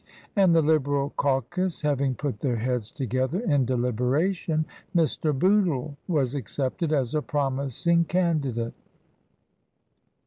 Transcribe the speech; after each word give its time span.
20^ 0.35 0.43
and 0.43 0.55
the 0.55 0.63
Liberal 0.63 1.11
caucus 1.11 1.83
having 1.83 2.15
put 2.15 2.39
their 2.39 2.55
heads 2.55 2.89
together 2.89 3.39
in 3.41 3.65
deliberation, 3.65 4.65
Mr. 4.95 5.31
Bootle 5.31 5.95
was 6.07 6.33
accepted 6.33 6.91
as 6.91 7.13
a 7.13 7.21
promising 7.21 8.03
candidate. 8.05 8.73